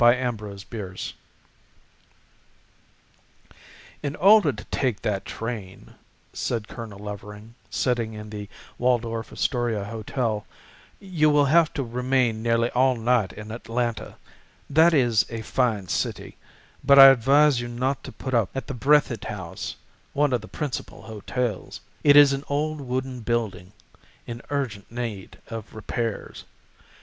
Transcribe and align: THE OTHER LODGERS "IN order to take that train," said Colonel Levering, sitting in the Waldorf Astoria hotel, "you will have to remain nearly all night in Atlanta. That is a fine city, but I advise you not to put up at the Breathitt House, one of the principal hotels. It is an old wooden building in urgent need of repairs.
THE 0.01 0.19
OTHER 0.27 0.49
LODGERS 0.55 1.13
"IN 4.01 4.15
order 4.15 4.51
to 4.51 4.63
take 4.71 5.03
that 5.03 5.25
train," 5.25 5.93
said 6.33 6.67
Colonel 6.67 6.97
Levering, 6.97 7.53
sitting 7.69 8.13
in 8.13 8.31
the 8.31 8.49
Waldorf 8.79 9.31
Astoria 9.31 9.83
hotel, 9.85 10.47
"you 10.99 11.29
will 11.29 11.45
have 11.45 11.71
to 11.75 11.83
remain 11.83 12.41
nearly 12.41 12.71
all 12.71 12.95
night 12.97 13.31
in 13.33 13.51
Atlanta. 13.51 14.15
That 14.67 14.95
is 14.95 15.23
a 15.29 15.43
fine 15.43 15.87
city, 15.87 16.35
but 16.83 16.97
I 16.97 17.05
advise 17.09 17.61
you 17.61 17.67
not 17.67 18.03
to 18.03 18.11
put 18.11 18.33
up 18.33 18.49
at 18.55 18.65
the 18.65 18.73
Breathitt 18.73 19.25
House, 19.25 19.75
one 20.13 20.33
of 20.33 20.41
the 20.41 20.47
principal 20.47 21.03
hotels. 21.03 21.79
It 22.03 22.15
is 22.15 22.33
an 22.33 22.43
old 22.47 22.81
wooden 22.81 23.19
building 23.19 23.71
in 24.25 24.41
urgent 24.49 24.91
need 24.91 25.37
of 25.49 25.75
repairs. 25.75 26.43